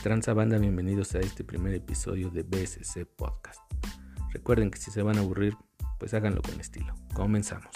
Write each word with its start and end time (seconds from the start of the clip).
tranza 0.00 0.32
banda? 0.32 0.56
Bienvenidos 0.56 1.14
a 1.14 1.20
este 1.20 1.44
primer 1.44 1.74
episodio 1.74 2.30
de 2.30 2.42
BSC 2.42 3.04
Podcast. 3.04 3.60
Recuerden 4.32 4.70
que 4.70 4.78
si 4.78 4.90
se 4.90 5.02
van 5.02 5.18
a 5.18 5.20
aburrir, 5.20 5.54
pues 5.98 6.14
háganlo 6.14 6.40
con 6.40 6.58
estilo. 6.58 6.94
Comenzamos. 7.12 7.68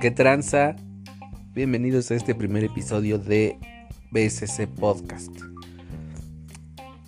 ¿Qué 0.00 0.10
tranza? 0.10 0.76
Bienvenidos 1.52 2.10
a 2.10 2.14
este 2.14 2.34
primer 2.34 2.64
episodio 2.64 3.18
de 3.18 3.58
BSC 4.12 4.66
Podcast. 4.66 5.36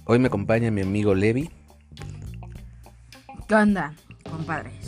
Hoy 0.05 0.19
me 0.19 0.27
acompaña 0.27 0.71
mi 0.71 0.83
amigo 0.83 1.15
Levi. 1.15 1.49
¿Qué 3.49 3.55
onda, 3.55 3.95
compadres? 4.29 4.80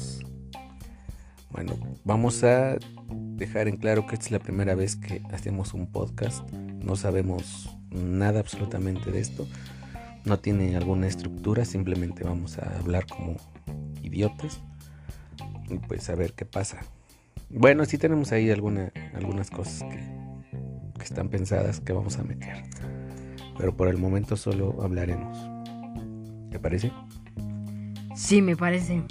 Bueno, 1.53 1.75
vamos 2.05 2.43
a 2.45 2.79
dejar 3.11 3.69
en 3.69 3.77
claro 3.77 4.07
que 4.07 4.15
esta 4.15 4.27
es 4.27 4.33
la 4.33 4.39
primera 4.39 4.75
vez 4.75 4.97
que 4.97 5.23
hacemos 5.33 5.75
un 5.75 5.87
podcast. 5.87 6.51
No 6.51 6.97
sabemos 6.97 7.77
nada 7.91 8.41
absolutamente 8.41 9.11
de 9.11 9.21
esto. 9.21 9.47
No 10.25 10.39
tiene 10.39 10.77
alguna 10.77 11.09
estructura, 11.09 11.67
simplemente 11.67 12.25
vamos 12.25 12.59
a 12.59 12.79
hablar 12.79 13.07
como 13.07 13.37
idiotas 14.03 14.61
y 15.69 15.77
pues 15.77 16.09
a 16.09 16.15
ver 16.15 16.33
qué 16.33 16.47
pasa. 16.47 16.81
Bueno, 17.51 17.85
sí 17.85 17.99
tenemos 17.99 18.33
ahí 18.33 18.51
alguna, 18.51 18.91
algunas 19.15 19.51
cosas 19.51 19.83
que, 19.91 19.99
que 20.99 21.05
están 21.05 21.29
pensadas 21.29 21.81
que 21.81 21.93
vamos 21.93 22.19
a 22.19 22.23
meter. 22.23 22.65
Pero 23.59 23.77
por 23.77 23.89
el 23.89 23.99
momento 23.99 24.39
solo 24.39 24.83
hablaremos. 24.83 25.39
¿Te 26.51 26.59
parece? 26.59 26.91
Sí, 28.15 28.41
me 28.41 28.57
parece. 28.57 29.03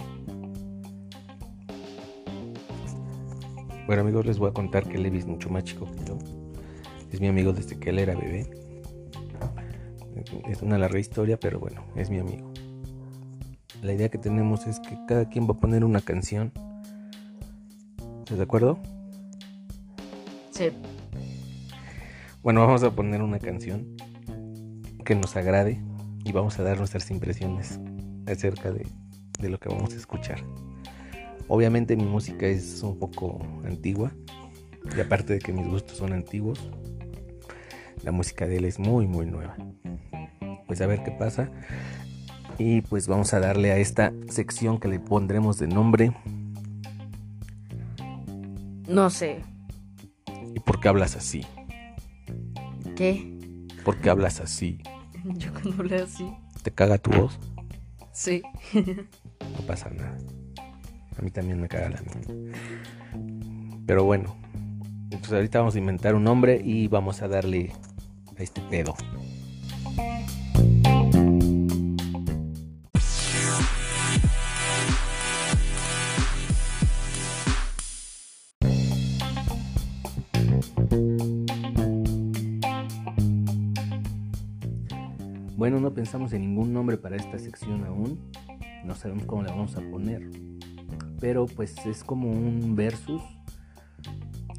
Bueno 3.92 4.04
amigos, 4.04 4.26
les 4.26 4.40
voy 4.40 4.50
a 4.50 4.54
contar 4.54 4.88
que 4.88 4.98
Levi 4.98 5.18
es 5.18 5.26
mucho 5.26 5.50
más 5.50 5.66
chico 5.66 5.86
que 5.92 6.06
yo. 6.06 6.18
Es 7.12 7.20
mi 7.20 7.28
amigo 7.28 7.52
desde 7.52 7.78
que 7.78 7.90
él 7.90 8.00
era 8.00 8.16
bebé. 8.16 8.50
Es 10.48 10.62
una 10.62 10.78
larga 10.78 10.98
historia, 10.98 11.38
pero 11.38 11.60
bueno, 11.60 11.84
es 11.98 12.10
mi 12.10 12.18
amigo. 12.18 12.54
La 13.82 13.92
idea 13.92 14.08
que 14.08 14.18
tenemos 14.18 14.66
es 14.66 14.80
que 14.80 14.98
cada 15.10 15.28
quien 15.28 15.46
va 15.46 15.56
a 15.56 15.58
poner 15.58 15.84
una 15.84 16.00
canción. 16.00 16.54
¿Estás 18.20 18.38
de 18.38 18.44
acuerdo? 18.44 18.80
Sí. 20.52 20.70
Bueno, 22.44 22.66
vamos 22.66 22.84
a 22.84 22.92
poner 22.92 23.22
una 23.22 23.40
canción 23.40 23.98
que 25.04 25.16
nos 25.16 25.36
agrade 25.36 25.82
y 26.24 26.32
vamos 26.32 26.58
a 26.60 26.64
dar 26.64 26.78
nuestras 26.78 27.12
impresiones 27.12 27.78
acerca 28.26 28.72
de, 28.72 28.88
de 29.38 29.50
lo 29.50 29.60
que 29.60 29.68
vamos 29.68 29.94
a 29.94 29.98
escuchar. 29.98 30.42
Obviamente 31.54 31.98
mi 31.98 32.06
música 32.06 32.48
es 32.48 32.82
un 32.82 32.98
poco 32.98 33.38
antigua 33.66 34.14
y 34.96 35.02
aparte 35.02 35.34
de 35.34 35.40
que 35.40 35.52
mis 35.52 35.68
gustos 35.68 35.98
son 35.98 36.14
antiguos, 36.14 36.70
la 38.04 38.14
música 38.14 38.48
de 38.48 38.56
él 38.56 38.64
es 38.64 38.80
muy 38.80 39.06
muy 39.06 39.26
nueva. 39.26 39.58
Pues 40.66 40.80
a 40.80 40.88
ver 40.88 41.04
qué 41.04 41.12
pasa 41.12 41.52
y 42.58 42.80
pues 42.80 43.10
vamos 43.10 43.34
a 43.34 43.42
darle 43.42 43.74
a 43.74 43.78
esta 43.80 44.14
sección 44.30 44.80
que 44.80 44.88
le 44.88 45.02
pondremos 45.02 45.58
de 45.58 45.68
nombre 45.68 46.14
No 48.88 49.10
sé. 49.10 49.42
¿Y 50.56 50.60
por 50.62 50.80
qué 50.80 50.88
hablas 50.88 51.18
así? 51.18 51.46
¿Qué? 52.96 53.38
¿Por 53.84 53.98
qué 53.98 54.10
hablas 54.10 54.40
así? 54.40 54.82
Yo 55.26 55.52
cuando 55.52 55.84
hablé 55.84 55.98
así. 55.98 56.32
¿Te 56.64 56.72
caga 56.72 56.98
tu 56.98 57.12
voz? 57.12 57.38
Sí. 58.14 58.42
No 59.42 59.68
pasa 59.68 59.90
nada. 59.90 60.18
A 61.22 61.24
mí 61.24 61.30
también 61.30 61.62
me 61.62 61.68
caga 61.68 61.90
la 61.90 62.02
mía. 62.02 62.52
Pero 63.86 64.06
bueno, 64.06 64.36
entonces 65.04 65.34
ahorita 65.34 65.60
vamos 65.60 65.76
a 65.76 65.78
inventar 65.78 66.16
un 66.16 66.24
nombre 66.24 66.60
y 66.64 66.88
vamos 66.88 67.22
a 67.22 67.28
darle 67.28 67.74
a 68.36 68.42
este 68.42 68.60
pedo. 68.62 68.96
Bueno, 85.56 85.80
no 85.80 85.94
pensamos 85.94 86.34
en 86.34 86.42
ningún 86.42 86.74
nombre 86.74 86.98
para 86.98 87.16
esta 87.16 87.38
sección 87.38 87.84
aún. 87.84 88.20
No 88.84 88.96
sabemos 88.96 89.26
cómo 89.28 89.44
le 89.44 89.52
vamos 89.52 89.76
a 89.76 89.82
poner. 89.82 90.51
Pero 91.22 91.46
pues 91.46 91.78
es 91.86 92.04
como 92.04 92.30
un 92.30 92.76
versus. 92.76 93.22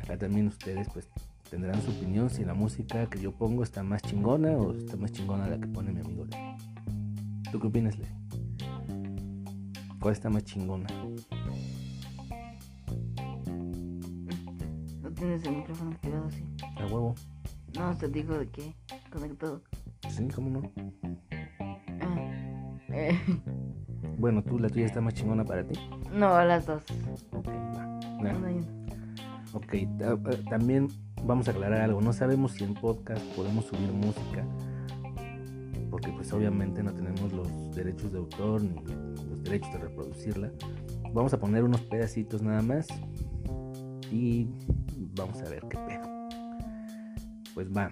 Acá 0.01 0.17
también 0.17 0.47
ustedes 0.47 0.89
pues 0.93 1.09
tendrán 1.51 1.83
su 1.83 1.91
opinión 1.91 2.31
si 2.31 2.45
la 2.45 2.55
música 2.55 3.11
que 3.11 3.21
yo 3.21 3.33
pongo 3.33 3.63
está 3.63 3.83
más 3.83 4.01
chingona 4.01 4.53
o 4.53 4.73
está 4.73 4.97
más 4.97 5.13
chingona 5.13 5.49
la 5.49 5.59
que 5.59 5.67
pone 5.67 5.93
mi 5.93 6.01
amigo 6.01 6.25
Leo. 6.25 6.57
¿Tú 7.51 7.61
qué 7.61 7.67
opinas, 7.67 7.99
Leo? 7.99 8.09
¿Cuál 10.01 10.15
está 10.15 10.31
más 10.31 10.45
chingona? 10.45 10.87
¿No 15.03 15.11
tienes 15.13 15.45
el 15.45 15.57
micrófono 15.57 15.91
activado 15.91 16.27
así? 16.29 16.45
A 16.77 16.87
huevo. 16.87 17.15
No, 17.77 17.97
te 17.97 18.09
digo 18.09 18.39
de 18.39 18.49
qué. 18.49 18.75
Conectado. 19.11 19.63
Sí, 20.09 20.29
¿cómo 20.29 20.49
no? 20.49 20.73
Ah. 22.01 22.17
Eh, 22.89 23.19
Bueno, 24.23 24.41
tú, 24.41 24.57
la 24.57 24.69
tuya 24.69 24.87
está 24.87 25.01
más 25.01 25.15
chingona 25.15 25.45
para 25.45 25.65
ti. 25.65 25.75
no, 26.15 26.45
las 26.45 26.65
dos. 26.65 26.85
Ok, 27.33 27.49
va. 27.49 27.99
Una. 28.21 28.39
Ok, 29.53 29.75
eh, 29.75 29.89
también 30.49 30.87
vamos 31.25 31.49
a 31.49 31.51
aclarar 31.51 31.81
algo. 31.81 32.01
No 32.01 32.13
sabemos 32.13 32.53
si 32.53 32.63
en 32.63 32.75
podcast 32.75 33.21
podemos 33.35 33.65
subir 33.65 33.91
música. 33.91 34.47
Porque 35.91 36.13
pues 36.13 36.33
obviamente 36.33 36.85
no 36.85 36.93
tenemos 36.93 37.33
los 37.33 37.75
derechos 37.75 38.13
de 38.13 38.19
autor 38.19 38.63
ni 38.63 38.77
los 38.77 39.43
derechos 39.43 39.73
de 39.73 39.79
reproducirla. 39.81 40.53
Vamos 41.13 41.35
a 41.35 41.41
poner 41.41 41.65
unos 41.65 41.81
pedacitos 41.81 42.43
nada 42.43 42.63
más. 42.63 42.87
Y 44.13 44.47
vamos 45.17 45.43
a 45.43 45.49
ver 45.51 45.65
qué 45.69 45.79
pedo. 45.79 46.29
Pues 47.55 47.67
va. 47.77 47.91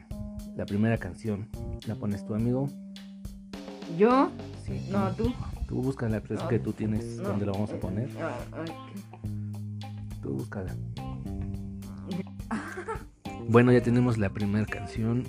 La 0.57 0.65
primera 0.65 0.97
canción. 0.97 1.49
¿La 1.89 1.97
pones 1.97 2.25
tú, 2.25 2.37
amigo? 2.37 2.69
¿Yo? 3.99 4.31
Sí. 4.65 4.87
No, 4.93 5.11
tú. 5.11 5.33
Tú 5.71 5.77
búscala, 5.83 6.21
pero 6.21 6.35
es 6.35 6.43
que 6.49 6.59
tú 6.59 6.73
tienes 6.73 7.19
No. 7.19 7.29
dónde 7.29 7.47
lo 7.47 7.53
vamos 7.53 7.71
a 7.71 7.77
poner. 7.79 8.09
Tú 10.21 10.31
búscala. 10.35 10.75
Bueno, 13.49 13.71
ya 13.71 13.81
tenemos 13.81 14.19
la 14.19 14.31
primera 14.31 14.67
canción 14.67 15.23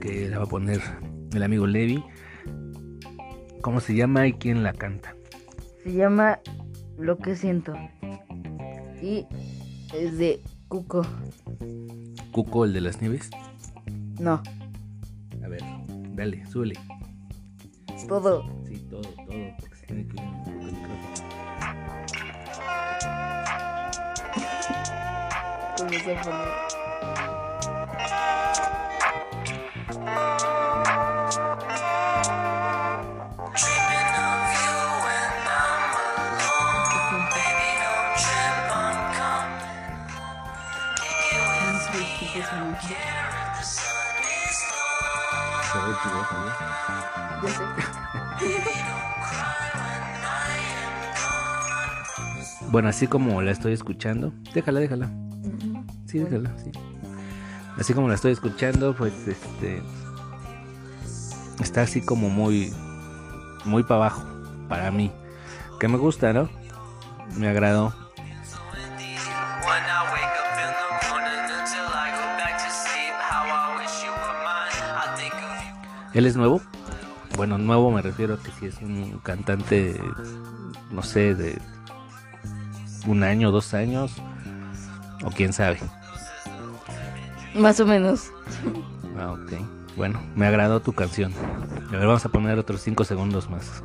que 0.00 0.30
la 0.30 0.38
va 0.38 0.44
a 0.44 0.48
poner 0.48 0.80
el 1.34 1.42
amigo 1.42 1.66
Levi. 1.66 2.02
¿Cómo 3.60 3.80
se 3.80 3.94
llama 3.94 4.26
y 4.26 4.32
quién 4.32 4.62
la 4.62 4.72
canta? 4.72 5.14
Se 5.84 5.92
llama 5.92 6.38
Lo 6.98 7.18
que 7.18 7.36
siento. 7.36 7.74
Y 9.02 9.26
es 9.94 10.16
de 10.16 10.40
Cuco. 10.68 11.06
Cuco, 12.32 12.64
el 12.64 12.72
de 12.72 12.80
las 12.80 13.02
nieves. 13.02 13.28
No, 14.18 14.42
A 15.44 15.48
ver, 15.48 15.60
dale, 16.14 16.46
súbele. 16.46 16.76
todo, 18.08 18.42
Bueno, 52.68 52.88
así 52.88 53.06
como 53.06 53.40
la 53.40 53.52
estoy 53.52 53.72
escuchando. 53.72 54.34
Déjala, 54.52 54.80
déjala. 54.80 55.25
Sí, 56.06 56.18
déjala, 56.18 56.56
sí. 56.58 56.70
Así 57.76 57.92
como 57.92 58.08
la 58.08 58.14
estoy 58.14 58.32
escuchando, 58.32 58.94
pues 58.94 59.12
este. 59.26 59.82
Está 61.60 61.82
así 61.82 62.00
como 62.00 62.28
muy. 62.30 62.72
Muy 63.64 63.82
para 63.82 63.96
abajo. 63.96 64.24
Para 64.68 64.90
mí. 64.90 65.10
Que 65.80 65.88
me 65.88 65.98
gusta, 65.98 66.32
¿no? 66.32 66.48
Me 67.36 67.48
agradó. 67.48 67.92
¿Él 76.14 76.24
es 76.24 76.34
nuevo? 76.34 76.62
Bueno, 77.36 77.58
nuevo 77.58 77.90
me 77.90 78.00
refiero 78.00 78.34
a 78.34 78.42
que 78.42 78.50
si 78.52 78.64
es 78.64 78.80
un 78.80 79.20
cantante, 79.22 80.00
no 80.90 81.02
sé, 81.02 81.34
de 81.34 81.60
un 83.06 83.22
año, 83.22 83.50
dos 83.50 83.74
años, 83.74 84.12
o 85.26 85.30
quién 85.30 85.52
sabe. 85.52 85.78
Más 87.54 87.80
o 87.80 87.86
menos. 87.86 88.30
Ah, 89.18 89.32
ok. 89.32 89.52
Bueno, 89.96 90.22
me 90.36 90.46
agradó 90.46 90.80
tu 90.80 90.92
canción. 90.92 91.32
A 91.88 91.96
ver, 91.96 92.06
vamos 92.06 92.24
a 92.24 92.28
poner 92.28 92.58
otros 92.58 92.80
cinco 92.80 93.04
segundos 93.04 93.50
más. 93.50 93.82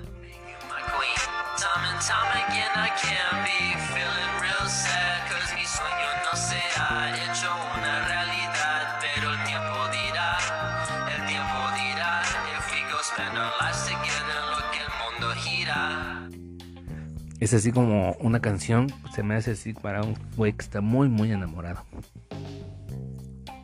Es 17.42 17.56
así 17.56 17.72
como 17.72 18.14
una 18.20 18.40
canción, 18.40 18.86
se 19.16 19.24
me 19.24 19.34
hace 19.34 19.52
así 19.52 19.74
para 19.74 20.04
un 20.04 20.14
güey 20.38 20.54
que 20.54 20.62
está 20.62 20.80
muy, 20.80 21.10
muy 21.10 21.32
enamorado. 21.32 21.84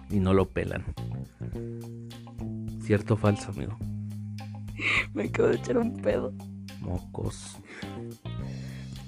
Y 0.09 0.19
no 0.19 0.33
lo 0.33 0.50
pelan. 0.50 0.83
¿Cierto 2.81 3.13
o 3.13 3.18
falso, 3.18 3.51
amigo? 3.51 3.77
Me 5.13 5.25
acabo 5.25 5.50
de 5.50 5.57
echar 5.57 5.77
un 5.77 5.95
pedo. 5.95 6.33
Mocos. 6.81 7.59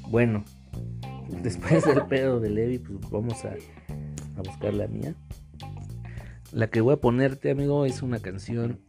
Bueno, 0.07 0.45
después 1.42 1.83
del 1.86 2.06
pedo 2.06 2.39
de 2.39 2.51
Levi, 2.51 2.77
pues 2.77 3.00
vamos 3.10 3.44
a, 3.45 3.56
a 4.38 4.42
buscar 4.44 4.75
la 4.75 4.88
mía. 4.88 5.16
La 6.51 6.69
que 6.69 6.81
voy 6.81 6.94
a 6.94 6.98
ponerte, 6.98 7.50
amigo, 7.50 7.88
es 7.88 8.04
una 8.04 8.19
canción, 8.19 8.80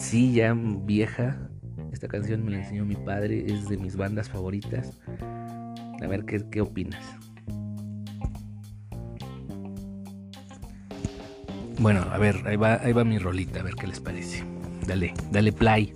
sí, 0.00 0.32
ya 0.32 0.52
vieja. 0.52 1.47
Esta 1.98 2.06
canción 2.06 2.44
me 2.44 2.52
la 2.52 2.58
enseñó 2.58 2.84
mi 2.84 2.94
padre, 2.94 3.44
es 3.44 3.68
de 3.68 3.76
mis 3.76 3.96
bandas 3.96 4.28
favoritas. 4.28 4.96
A 6.00 6.06
ver 6.06 6.24
qué, 6.26 6.40
qué 6.48 6.60
opinas. 6.60 7.04
Bueno, 11.80 12.02
a 12.02 12.16
ver, 12.18 12.36
ahí 12.46 12.54
va, 12.54 12.74
ahí 12.74 12.92
va 12.92 13.02
mi 13.02 13.18
rolita, 13.18 13.58
a 13.58 13.62
ver 13.64 13.74
qué 13.74 13.88
les 13.88 13.98
parece. 13.98 14.44
Dale, 14.86 15.12
dale 15.32 15.50
play. 15.50 15.92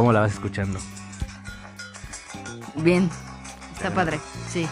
¿Cómo 0.00 0.14
la 0.14 0.20
vas 0.20 0.32
escuchando? 0.32 0.78
Bien. 2.76 3.10
Está 3.74 3.92
padre. 3.92 4.18
Sí. 4.48 4.66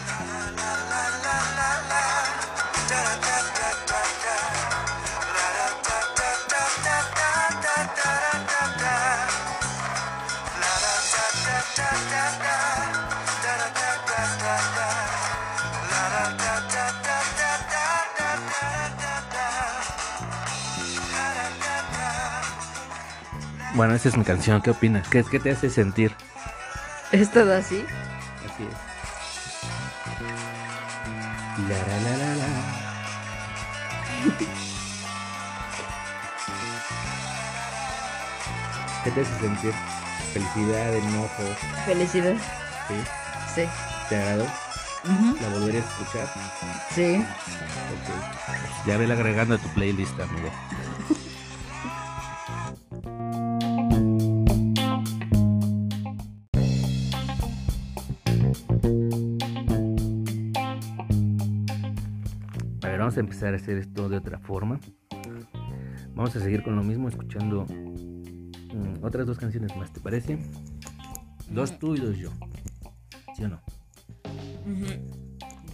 Bueno, 23.79 23.95
esa 23.95 24.09
es 24.09 24.17
mi 24.17 24.25
canción, 24.25 24.61
¿qué 24.61 24.71
opinas? 24.71 25.07
¿Qué, 25.09 25.23
qué 25.23 25.39
te 25.39 25.53
hace 25.53 25.71
sentir? 25.71 26.11
¿Es 27.13 27.31
todo 27.31 27.55
así? 27.55 27.85
Así 28.45 28.65
es. 28.65 28.73
La, 31.69 31.79
la, 31.87 32.01
la, 32.01 32.17
la, 32.17 32.35
la. 32.35 32.49
¿Qué 39.05 39.13
te 39.13 39.21
hace 39.21 39.39
sentir? 39.39 39.73
Felicidad, 40.33 40.97
enojo, 40.97 41.45
Felicidad. 41.87 42.35
¿sí? 42.89 42.95
Sí. 43.55 43.63
¿Te 44.09 44.17
agradó? 44.17 44.43
Ujú. 45.05 45.37
¿La 45.41 45.49
volverías 45.51 45.85
a 45.85 45.89
escuchar? 45.89 46.27
Sí. 46.97 47.25
Ok. 47.95 48.09
Ya 48.89 48.97
vela 48.97 49.15
agregando 49.15 49.55
a 49.55 49.59
tu 49.59 49.69
playlist, 49.69 50.19
amigo. 50.19 50.51
A 63.19 63.21
empezar 63.21 63.53
a 63.53 63.57
hacer 63.57 63.79
esto 63.79 64.09
de 64.09 64.17
otra 64.17 64.39
forma. 64.39 64.79
Vamos 66.15 66.37
a 66.37 66.41
seguir 66.41 66.63
con 66.63 66.77
lo 66.77 66.85
mismo, 66.85 67.09
escuchando 67.09 67.67
mm, 67.67 69.03
otras 69.03 69.27
dos 69.27 69.39
canciones 69.39 69.77
más, 69.77 69.93
¿te 69.93 69.99
parece? 69.99 70.39
Dos 71.51 71.77
tú 71.81 71.97
y 71.97 71.99
dos 71.99 72.17
yo. 72.17 72.31
¿Sí 73.37 73.43
o 73.43 73.49
no? 73.49 73.61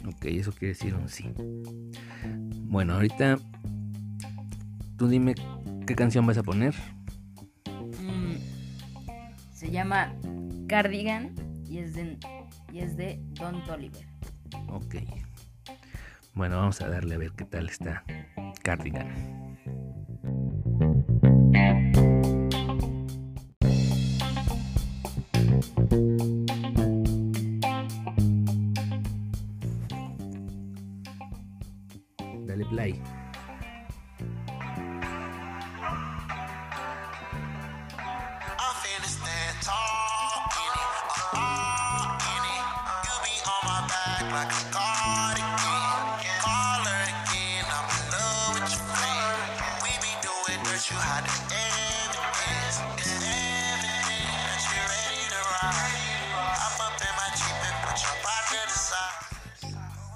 Ok, 0.09 0.25
eso 0.25 0.53
quiere 0.53 0.69
decir 0.69 0.95
un 0.95 1.07
sí. 1.07 1.35
Bueno, 2.63 2.95
ahorita 2.95 3.39
tú 4.97 5.07
dime 5.07 5.35
qué 5.87 5.95
canción 5.95 6.27
vas 6.27 6.39
a 6.39 6.43
poner. 6.43 6.75
Mm, 8.01 8.37
Se 9.53 9.71
llama 9.71 10.15
Cardigan 10.67 11.35
y 11.69 11.77
es 11.77 11.95
de, 11.95 12.17
y 12.73 12.79
es 12.79 12.97
de 12.97 13.21
Don 13.35 13.63
Toliver. 13.65 14.07
Ok. 14.69 14.95
Bueno, 16.35 16.57
vamos 16.57 16.81
a 16.81 16.89
darle 16.89 17.15
a 17.15 17.19
ver 17.19 17.33
qué 17.33 17.45
tal 17.45 17.69
está 17.69 18.05
Cardigan. 18.63 19.44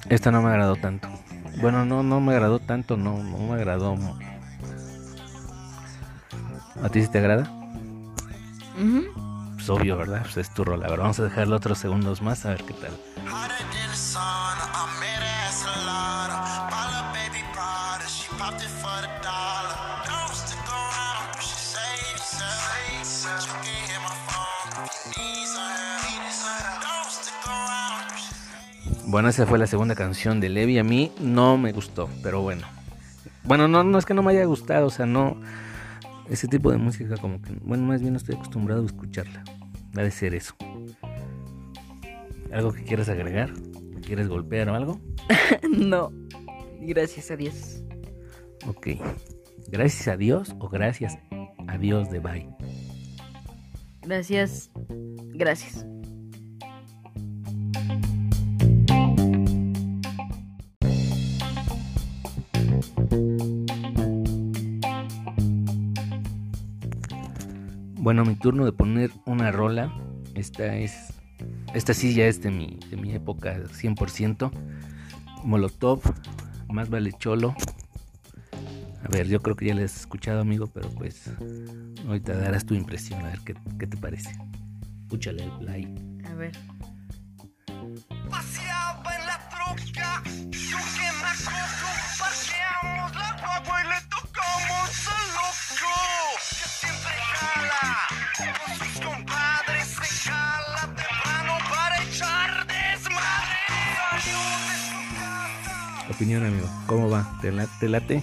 Esta 0.09 0.31
no 0.31 0.43
me 0.43 0.49
agradó 0.49 0.77
tanto. 0.77 1.09
Bueno, 1.61 1.85
no, 1.85 2.03
no 2.03 2.21
me 2.21 2.33
agradó 2.33 2.61
tanto, 2.61 2.97
no, 2.97 3.23
no 3.23 3.39
me 3.39 3.55
agradó. 3.55 3.97
¿A 6.83 6.89
ti 6.89 7.03
sí 7.03 7.09
te 7.09 7.19
agrada? 7.19 7.51
Ujú. 8.79 9.05
Pues 9.55 9.69
obvio, 9.71 9.97
¿verdad? 9.97 10.23
Pues 10.23 10.37
es 10.39 10.55
tu 10.55 10.65
rola. 10.65 10.87
A 10.87 10.91
ver, 10.91 11.01
vamos 11.01 11.19
a 11.21 11.25
dejarle 11.25 11.55
otros 11.57 11.79
segundos 11.79 12.23
más 12.23 12.47
a 12.47 12.51
ver 12.51 12.65
qué 12.65 12.75
tal. 12.75 12.93
Bueno, 29.09 29.31
esa 29.31 29.47
fue 29.47 29.59
la 29.59 29.67
segunda 29.67 29.95
canción 29.95 30.39
de 30.39 30.51
Levi. 30.51 30.77
A 30.77 30.85
mí 30.85 31.11
no 31.19 31.57
me 31.57 31.73
gustó, 31.73 32.11
pero 32.23 32.43
bueno. 32.43 32.67
Bueno, 33.43 33.67
no, 33.67 33.83
no 33.83 33.97
es 33.97 34.05
que 34.05 34.13
no 34.13 34.23
me 34.23 34.33
haya 34.33 34.45
gustado, 34.45 34.89
o 34.89 34.91
sea, 34.91 35.07
no. 35.07 35.41
Ese 36.29 36.47
tipo 36.47 36.71
de 36.71 36.77
música, 36.77 37.17
como 37.17 37.41
que. 37.41 37.55
Bueno, 37.63 37.85
más 37.85 38.03
bien 38.03 38.13
no 38.13 38.19
estoy 38.19 38.35
acostumbrado 38.35 38.83
a 38.83 38.87
escucharla. 38.87 39.43
Debe 39.95 40.11
ser 40.11 40.35
eso. 40.35 40.55
¿Algo 42.53 42.71
que 42.75 42.85
quieras 42.85 43.09
agregar? 43.09 43.51
¿Quieres 44.05 44.29
golpear 44.29 44.69
o 44.69 44.75
algo? 44.75 45.01
no. 45.71 46.13
Gracias 46.83 47.31
a 47.31 47.37
Dios. 47.37 47.83
Ok. 48.67 48.89
Gracias 49.69 50.07
a 50.09 50.19
Dios 50.19 50.55
o 50.59 50.69
gracias 50.69 51.19
a 51.67 51.79
Dios 51.79 52.11
de 52.11 52.19
bye. 52.21 52.49
Gracias. 54.03 54.71
Gracias. 55.33 55.88
Bueno, 68.09 68.25
mi 68.25 68.37
turno 68.37 68.65
de 68.65 68.73
poner 68.73 69.11
una 69.27 69.53
rola. 69.53 69.93
Esta 70.35 70.77
es. 70.77 71.13
Esta 71.75 71.93
sí 71.93 72.15
ya 72.15 72.27
es 72.27 72.41
de 72.41 72.51
mi, 72.51 72.81
de 72.89 72.97
mi 72.97 73.13
época 73.13 73.59
100%. 73.59 74.51
Molotov, 75.45 76.01
más 76.71 76.89
vale 76.89 77.13
cholo. 77.13 77.55
A 79.05 79.09
ver, 79.09 79.29
yo 79.29 79.43
creo 79.43 79.57
que 79.57 79.67
ya 79.67 79.75
la 79.75 79.85
has 79.85 79.95
escuchado, 79.95 80.41
amigo, 80.41 80.69
pero 80.69 80.89
pues 80.89 81.31
ahorita 82.07 82.33
darás 82.33 82.65
tu 82.65 82.73
impresión, 82.73 83.21
a 83.27 83.29
ver 83.29 83.41
qué, 83.45 83.55
qué 83.79 83.87
te 83.87 83.99
parece. 83.99 84.31
Escúchale 85.03 85.45
el 85.45 85.51
play. 85.59 85.95
A 86.25 86.33
ver. 86.33 86.53
Opinión, 106.19 106.45
amigo. 106.45 106.67
¿Cómo 106.87 107.09
va? 107.09 107.39
¿Te, 107.41 107.53
la- 107.53 107.69
te 107.79 107.89
late? 107.89 108.23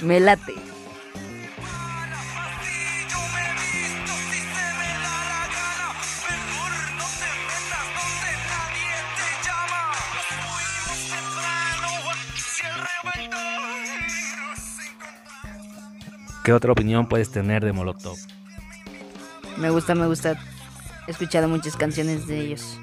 Me 0.00 0.18
late. 0.18 0.54
¿Qué 16.44 16.52
otra 16.52 16.72
opinión 16.72 17.06
puedes 17.06 17.30
tener 17.30 17.64
de 17.64 17.72
Molotov? 17.72 18.16
Me 19.58 19.70
gusta, 19.70 19.94
me 19.94 20.06
gusta. 20.06 20.38
He 21.06 21.10
escuchado 21.10 21.48
muchas 21.48 21.76
canciones 21.76 22.26
de 22.26 22.40
ellos. 22.40 22.78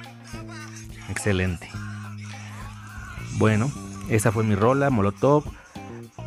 Excelente. 1.10 1.70
Bueno, 3.34 3.72
esa 4.10 4.32
fue 4.32 4.44
mi 4.44 4.56
rola, 4.56 4.90
Molotov. 4.90 5.44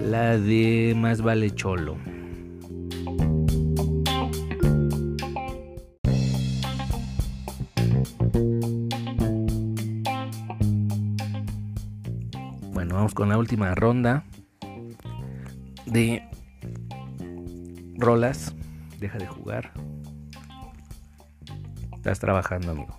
La 0.01 0.39
de 0.39 0.95
Más 0.97 1.23
vale 1.23 1.51
cholo. 1.55 1.97
Bueno, 12.73 12.95
vamos 12.95 13.15
con 13.15 13.29
la 13.29 13.37
última 13.37 13.75
ronda 13.75 14.25
de 15.87 16.23
rolas. 17.99 18.55
Deja 18.99 19.19
de 19.19 19.27
jugar. 19.27 19.73
Estás 21.95 22.19
trabajando, 22.19 22.73
amigo. 22.73 22.99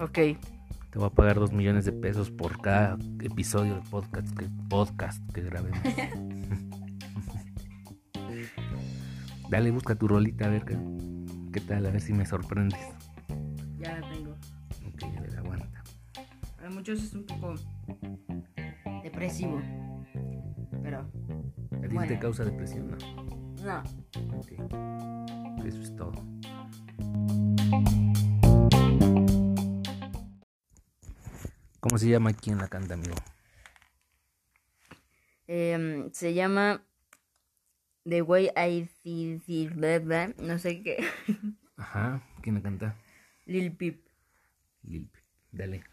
Ok. 0.00 0.18
Te 0.94 1.00
voy 1.00 1.08
a 1.08 1.10
pagar 1.10 1.40
dos 1.40 1.52
millones 1.52 1.84
de 1.86 1.90
pesos 1.90 2.30
por 2.30 2.60
cada 2.60 2.96
episodio 3.20 3.74
de 3.74 3.80
podcast 3.90 4.32
que, 4.38 4.46
podcast 4.68 5.32
que 5.32 5.40
grabemos. 5.40 5.80
Dale, 9.50 9.72
busca 9.72 9.96
tu 9.96 10.06
rolita 10.06 10.44
a 10.44 10.50
ver 10.50 10.64
qué, 10.64 10.78
qué 11.52 11.60
tal, 11.62 11.86
a 11.86 11.90
ver 11.90 12.00
si 12.00 12.12
me 12.12 12.24
sorprendes. 12.24 12.78
Ya 13.76 13.98
la 13.98 14.08
tengo. 14.08 14.36
Ok, 14.86 15.02
a 15.18 15.20
ver, 15.20 15.36
aguanta. 15.36 15.82
Para 16.58 16.70
muchos 16.70 17.02
es 17.02 17.12
un 17.12 17.26
poco 17.26 17.56
depresivo. 19.02 19.60
Pero 20.80 21.00
¿A 21.00 21.08
ti 21.88 21.92
Bueno. 21.92 22.06
te 22.06 22.20
causa 22.20 22.44
depresión? 22.44 22.96
No. 23.64 23.64
no. 23.64 23.82
Ok. 24.38 24.52
Eso 25.66 25.80
es 25.80 25.96
todo. 25.96 26.12
¿Cómo 31.94 32.00
se 32.00 32.08
llama 32.08 32.32
quién 32.32 32.58
la 32.58 32.66
canta, 32.66 32.94
amigo? 32.94 33.14
Em, 35.46 36.10
se 36.10 36.34
llama 36.34 36.84
The 38.02 38.20
Way 38.20 38.50
I 38.56 38.88
See 39.00 39.68
blah, 39.68 40.26
no 40.38 40.58
sé 40.58 40.82
qué. 40.82 40.96
Ajá, 41.76 42.20
¿quién 42.42 42.56
la 42.56 42.62
canta? 42.62 42.96
Lil 43.46 43.76
Peep. 43.76 44.04
Lil 44.82 45.06
Peep. 45.06 45.24
Dale. 45.52 45.84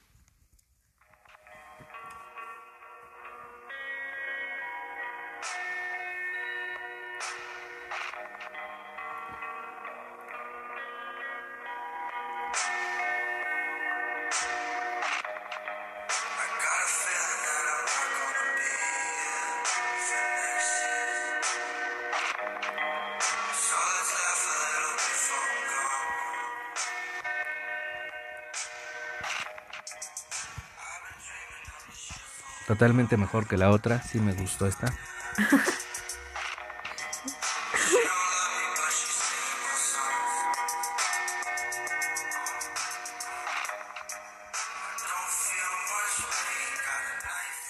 Totalmente 32.71 33.17
mejor 33.17 33.49
que 33.49 33.57
la 33.57 33.69
otra. 33.69 34.01
Sí 34.01 34.17
me 34.21 34.31
gustó 34.31 34.65
esta. 34.65 34.93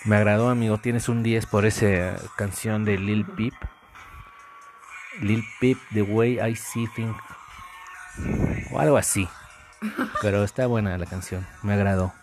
Me, 0.05 0.17
agradó, 0.17 0.49
amigo. 0.49 0.77
Tienes 0.77 1.09
un 1.09 1.23
10 1.23 1.47
por 1.47 1.65
esa 1.65 2.17
canción 2.35 2.85
de 2.85 2.99
Lil 2.99 3.25
Peep. 3.25 3.55
Lil 5.19 5.43
Peep, 5.59 5.79
The 5.93 6.03
Way 6.03 6.39
I 6.47 6.55
See 6.55 6.85
Things. 6.95 7.17
O 8.69 8.79
algo 8.79 8.97
así. 8.97 9.27
Pero 10.21 10.43
está 10.43 10.67
buena 10.67 10.95
la 10.99 11.07
canción. 11.07 11.47
Me 11.63 11.73
agradó. 11.73 12.13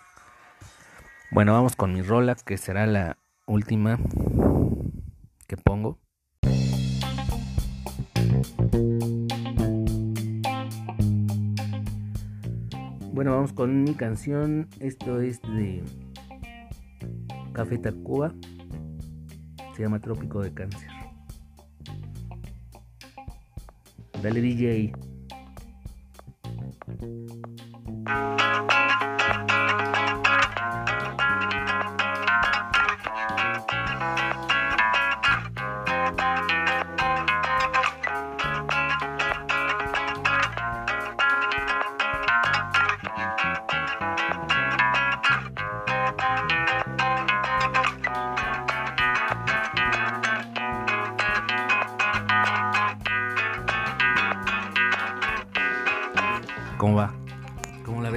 Bueno, 1.30 1.52
vamos 1.52 1.76
con 1.76 1.92
mi 1.92 2.00
rola, 2.00 2.34
que 2.36 2.56
será 2.56 2.86
la 2.86 3.18
última 3.46 3.98
que 5.46 5.58
pongo. 5.58 5.98
Bueno, 13.12 13.32
vamos 13.32 13.52
con 13.52 13.82
mi 13.84 13.94
canción. 13.94 14.68
Esto 14.80 15.20
es 15.20 15.42
de 15.42 15.84
Café 17.52 17.76
Tacuba. 17.76 18.32
Se 19.76 19.82
llama 19.82 20.00
Trópico 20.00 20.40
de 20.40 20.54
Cáncer. 20.54 20.88
Dale 24.22 24.40
DJ. 24.40 24.92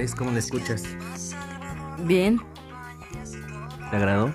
Ves? 0.02 0.14
¿Cómo 0.14 0.32
la 0.32 0.40
escuchas? 0.40 0.82
Bien, 1.98 2.40
¿Te 3.90 3.96
agradó? 3.96 4.34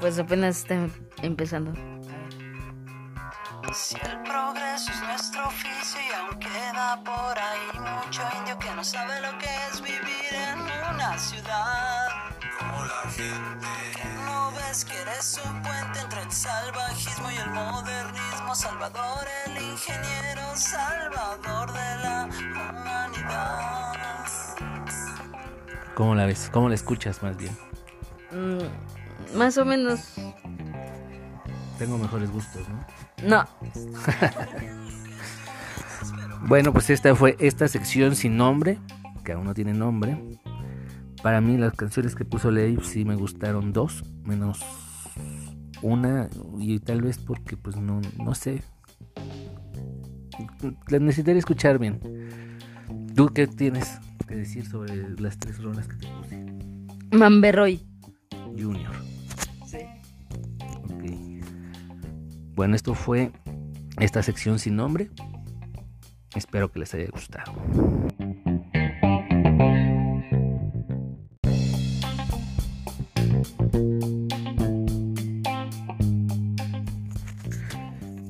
pues 0.00 0.18
apenas 0.18 0.58
está 0.58 0.88
empezando. 1.22 1.72
Si 3.72 3.96
el 3.96 4.22
progreso 4.22 4.92
es 4.92 5.02
nuestro 5.02 5.48
oficio 5.48 6.00
y 6.00 6.14
aún 6.14 6.38
queda 6.38 7.02
por 7.04 7.36
ahí 7.38 7.80
mucho 7.80 8.22
indio 8.38 8.58
que 8.58 8.70
no 8.76 8.84
sabe 8.84 9.20
lo 9.20 9.36
que 9.38 9.48
es 9.70 9.80
vivir 9.82 10.32
en 10.32 10.60
una 10.94 11.18
ciudad. 11.18 12.08
Como 12.58 12.84
la 12.84 13.10
gente. 13.10 13.66
No 14.24 14.52
ves 14.52 14.84
que 14.84 14.96
eres 15.00 15.40
un 15.44 15.62
puente 15.62 16.00
entre 16.00 16.22
el 16.22 16.30
salvajismo 16.30 17.30
y 17.30 17.36
el 17.36 17.50
modernismo. 17.50 18.54
Salvador, 18.54 19.26
el 19.46 19.62
ingeniero, 19.62 20.54
salvador 20.54 21.72
de 21.72 21.96
la 22.04 22.28
humanidad. 22.70 23.85
¿Cómo 25.96 26.14
la 26.14 26.26
ves? 26.26 26.50
¿Cómo 26.52 26.68
la 26.68 26.74
escuchas 26.74 27.22
más 27.22 27.38
bien? 27.38 27.56
Mm, 28.30 29.38
más 29.38 29.56
o 29.56 29.64
menos. 29.64 30.12
tengo 31.78 31.96
mejores 31.96 32.30
gustos, 32.30 32.62
¿no? 32.68 33.26
No. 33.26 33.44
Bueno, 36.48 36.72
pues 36.72 36.90
esta 36.90 37.16
fue 37.16 37.34
esta 37.40 37.66
sección 37.66 38.14
sin 38.14 38.36
nombre, 38.36 38.78
que 39.24 39.32
aún 39.32 39.46
no 39.46 39.54
tiene 39.54 39.72
nombre. 39.72 40.38
Para 41.20 41.40
mí 41.40 41.56
las 41.56 41.72
canciones 41.72 42.14
que 42.14 42.24
puso 42.24 42.52
Leif 42.52 42.86
sí 42.86 43.04
me 43.04 43.16
gustaron 43.16 43.72
dos, 43.72 44.04
menos 44.22 44.60
una 45.82 46.28
y 46.58 46.78
tal 46.78 47.02
vez 47.02 47.18
porque 47.18 47.56
pues 47.56 47.76
no, 47.76 48.00
no 48.22 48.34
sé. 48.36 48.62
Las 50.88 51.00
necesitaría 51.00 51.40
escuchar 51.40 51.80
bien. 51.80 51.98
¿Tú 53.16 53.28
qué 53.28 53.48
tienes 53.48 53.98
que 54.26 54.34
decir 54.36 54.66
sobre 54.66 55.08
las 55.20 55.38
tres 55.38 55.62
rolas 55.62 55.86
que 55.86 55.96
te 55.96 56.06
puse? 56.08 56.44
Mamberroy. 57.12 57.80
Junior. 58.58 58.94
Sí. 59.66 59.78
Ok. 60.84 61.04
Bueno, 62.54 62.74
esto 62.74 62.94
fue 62.94 63.30
esta 64.00 64.22
sección 64.22 64.58
sin 64.58 64.76
nombre. 64.76 65.10
Espero 66.34 66.70
que 66.70 66.80
les 66.80 66.92
haya 66.94 67.08
gustado. 67.10 67.52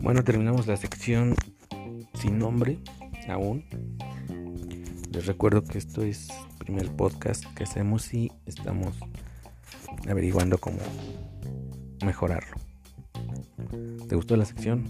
Bueno, 0.03 0.23
terminamos 0.23 0.69
la 0.69 0.77
sección 0.77 1.35
sin 2.15 2.39
nombre 2.39 2.79
aún. 3.29 3.65
Les 5.17 5.25
recuerdo 5.25 5.65
que 5.65 5.79
esto 5.79 6.03
es 6.03 6.29
el 6.29 6.59
primer 6.59 6.95
podcast 6.95 7.43
que 7.55 7.65
hacemos 7.65 8.13
y 8.13 8.31
estamos 8.45 8.95
averiguando 10.07 10.59
cómo 10.59 10.77
mejorarlo. 12.05 12.55
¿Te 14.11 14.15
gustó 14.15 14.37
la 14.37 14.45
sección? 14.45 14.85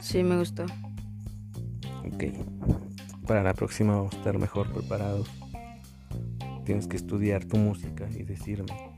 Sí, 0.00 0.22
me 0.22 0.38
gustó. 0.38 0.64
Ok. 2.10 2.24
Para 3.26 3.42
la 3.42 3.52
próxima 3.52 3.96
vamos 3.96 4.14
a 4.14 4.16
estar 4.16 4.38
mejor 4.38 4.72
preparados. 4.72 5.28
Tienes 6.64 6.86
que 6.86 6.96
estudiar 6.96 7.44
tu 7.44 7.58
música 7.58 8.08
y 8.08 8.22
decirme 8.22 8.94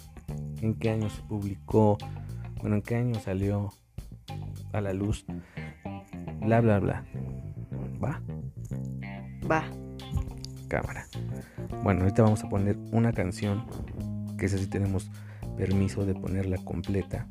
en 0.62 0.75
qué 0.75 0.90
año 0.90 1.10
se 1.10 1.22
publicó, 1.22 1.99
bueno, 2.60 2.76
en 2.76 2.82
qué 2.82 2.94
año 2.94 3.18
salió 3.18 3.72
a 4.72 4.80
la 4.80 4.92
luz, 4.92 5.25
bla, 6.40 6.60
bla, 6.60 6.78
bla. 6.78 7.04
¿Va? 8.00 8.22
Va. 9.50 9.79
Cámara. 10.71 11.07
Bueno, 11.83 12.03
ahorita 12.03 12.23
vamos 12.23 12.43
a 12.45 12.49
poner 12.49 12.79
una 12.93 13.12
canción, 13.12 13.67
que 14.39 14.47
esa 14.47 14.57
sí 14.57 14.69
tenemos 14.69 15.11
permiso 15.59 16.07
de 16.07 16.15
ponerla 16.15 16.57
completa, 16.59 17.27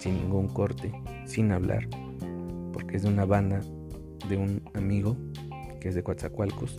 sin 0.00 0.16
ningún 0.16 0.48
corte, 0.48 0.92
sin 1.26 1.52
hablar, 1.52 1.88
porque 2.72 2.96
es 2.96 3.02
de 3.04 3.08
una 3.08 3.24
banda 3.24 3.60
de 4.28 4.36
un 4.36 4.62
amigo 4.74 5.16
que 5.80 5.88
es 5.88 5.94
de 5.94 6.02
Coatzacoalcos 6.02 6.76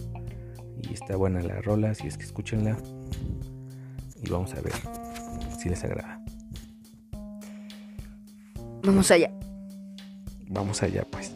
y 0.84 0.94
está 0.94 1.16
buena 1.16 1.42
la 1.42 1.62
rola, 1.62 1.92
así 1.92 2.06
es 2.06 2.18
que 2.18 2.26
escúchenla 2.26 2.78
y 4.22 4.30
vamos 4.30 4.54
a 4.54 4.62
ver 4.62 4.74
si 5.58 5.70
les 5.70 5.84
agrada. 5.86 6.22
Vamos 8.84 9.10
allá. 9.10 9.32
Vamos 10.50 10.84
allá 10.84 11.08
pues. 11.10 11.34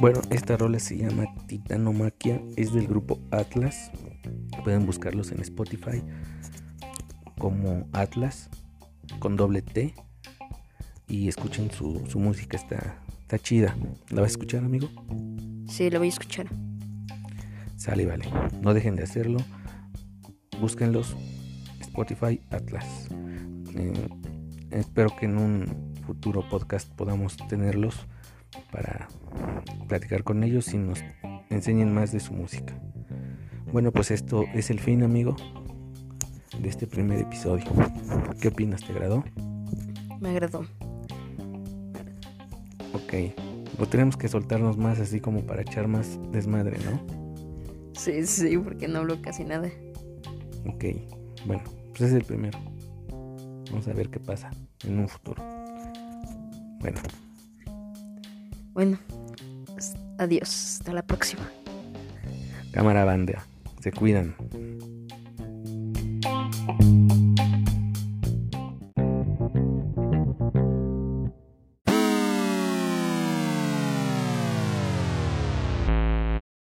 Bueno, 0.00 0.22
esta 0.30 0.56
rola 0.56 0.78
se 0.78 0.96
llama 0.96 1.26
Titanomaquia, 1.46 2.40
es 2.56 2.72
del 2.72 2.86
grupo 2.86 3.20
Atlas. 3.30 3.90
Pueden 4.64 4.86
buscarlos 4.86 5.30
en 5.30 5.40
Spotify 5.40 6.02
como 7.38 7.86
Atlas 7.92 8.48
con 9.18 9.36
doble 9.36 9.60
T 9.60 9.94
y 11.06 11.28
escuchen 11.28 11.70
su, 11.70 12.02
su 12.08 12.18
música, 12.18 12.56
está, 12.56 12.98
está 13.20 13.38
chida. 13.38 13.76
¿La 14.08 14.22
vas 14.22 14.30
a 14.30 14.32
escuchar, 14.32 14.64
amigo? 14.64 14.88
Sí, 15.68 15.90
lo 15.90 15.98
voy 15.98 16.08
a 16.08 16.12
escuchar. 16.12 16.46
Sale, 17.76 18.06
vale. 18.06 18.24
No 18.62 18.72
dejen 18.72 18.96
de 18.96 19.02
hacerlo. 19.02 19.40
Búsquenlos. 20.62 21.14
Spotify 21.82 22.40
Atlas. 22.48 22.86
Eh, 23.74 24.08
espero 24.70 25.14
que 25.14 25.26
en 25.26 25.36
un 25.36 25.94
futuro 26.06 26.42
podcast 26.48 26.88
podamos 26.94 27.36
tenerlos 27.48 28.06
para 28.70 29.08
platicar 29.88 30.24
con 30.24 30.42
ellos 30.44 30.72
y 30.72 30.78
nos 30.78 31.02
enseñen 31.50 31.92
más 31.92 32.12
de 32.12 32.20
su 32.20 32.32
música. 32.32 32.74
Bueno, 33.72 33.92
pues 33.92 34.10
esto 34.10 34.44
es 34.54 34.70
el 34.70 34.80
fin, 34.80 35.02
amigo, 35.02 35.36
de 36.58 36.68
este 36.68 36.86
primer 36.86 37.20
episodio. 37.20 37.64
¿Qué 38.40 38.48
opinas? 38.48 38.82
¿Te 38.84 38.92
agradó? 38.92 39.24
Me 40.20 40.30
agradó. 40.30 40.60
Ok. 42.92 43.14
O 43.78 43.86
tenemos 43.86 44.16
que 44.16 44.28
soltarnos 44.28 44.76
más 44.76 44.98
así 45.00 45.20
como 45.20 45.42
para 45.42 45.62
echar 45.62 45.88
más 45.88 46.18
desmadre, 46.32 46.78
¿no? 46.84 47.00
Sí, 47.94 48.26
sí, 48.26 48.58
porque 48.58 48.88
no 48.88 48.98
hablo 48.98 49.22
casi 49.22 49.44
nada. 49.44 49.68
Ok. 50.66 50.84
Bueno, 51.46 51.62
pues 51.90 52.10
es 52.10 52.12
el 52.12 52.24
primero. 52.24 52.58
Vamos 53.70 53.86
a 53.88 53.92
ver 53.92 54.10
qué 54.10 54.18
pasa 54.18 54.50
en 54.84 54.98
un 54.98 55.08
futuro. 55.08 55.42
Bueno, 56.80 57.00
Bueno, 58.72 58.98
pues, 59.66 59.94
adiós. 60.18 60.78
Hasta 60.78 60.92
la 60.92 61.02
próxima. 61.02 61.50
cámara 62.72 63.04
banda. 63.04 63.44
Se 63.80 63.92
cuidan. 63.92 64.34